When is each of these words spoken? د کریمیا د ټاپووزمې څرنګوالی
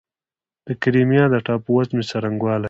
د 0.67 0.67
کریمیا 0.81 1.23
د 1.33 1.35
ټاپووزمې 1.45 2.03
څرنګوالی 2.09 2.59